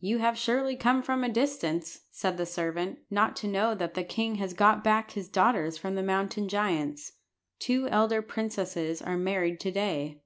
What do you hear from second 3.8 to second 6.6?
the king has got back his daughters from the mountain